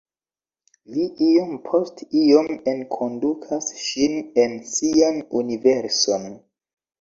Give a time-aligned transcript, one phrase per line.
[0.93, 6.27] Li iom post iom enkondukas ŝin en sian universon.